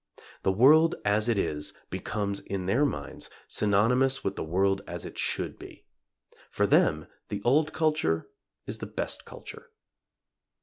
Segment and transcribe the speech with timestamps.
[0.41, 5.15] The world as it is becomes in their minds, synonymous with the world as it
[5.15, 5.85] should be.
[6.49, 8.27] For them the old culture
[8.65, 9.69] is the best culture.